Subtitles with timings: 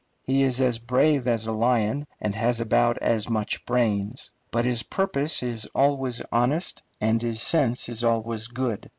[0.23, 4.81] He is as brave as a lion, and has about as much brains; but his
[4.81, 8.89] purpose is always honest, and his sense is always good.